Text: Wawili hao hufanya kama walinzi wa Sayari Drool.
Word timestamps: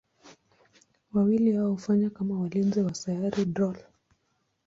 Wawili 1.13 1.51
hao 1.51 1.69
hufanya 1.71 2.09
kama 2.09 2.39
walinzi 2.39 2.81
wa 2.81 2.93
Sayari 2.95 3.45
Drool. 3.45 3.77